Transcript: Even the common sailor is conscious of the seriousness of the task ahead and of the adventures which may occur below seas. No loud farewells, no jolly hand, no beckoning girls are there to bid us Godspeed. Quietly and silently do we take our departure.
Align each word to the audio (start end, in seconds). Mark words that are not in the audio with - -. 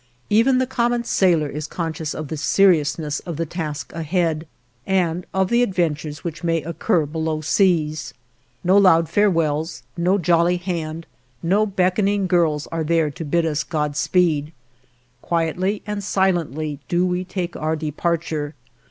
Even 0.31 0.57
the 0.57 0.65
common 0.65 1.03
sailor 1.03 1.47
is 1.47 1.67
conscious 1.67 2.15
of 2.15 2.29
the 2.29 2.35
seriousness 2.35 3.19
of 3.19 3.37
the 3.37 3.45
task 3.45 3.93
ahead 3.93 4.47
and 4.87 5.27
of 5.31 5.49
the 5.49 5.61
adventures 5.61 6.23
which 6.23 6.43
may 6.43 6.63
occur 6.63 7.05
below 7.05 7.39
seas. 7.41 8.11
No 8.63 8.77
loud 8.79 9.07
farewells, 9.09 9.83
no 9.95 10.17
jolly 10.17 10.57
hand, 10.57 11.05
no 11.43 11.67
beckoning 11.67 12.25
girls 12.25 12.65
are 12.71 12.83
there 12.83 13.11
to 13.11 13.23
bid 13.23 13.45
us 13.45 13.63
Godspeed. 13.63 14.53
Quietly 15.21 15.83
and 15.85 16.03
silently 16.03 16.79
do 16.87 17.05
we 17.05 17.23
take 17.23 17.55
our 17.55 17.75
departure. 17.75 18.55